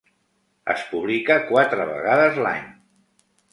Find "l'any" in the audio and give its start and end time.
2.47-2.67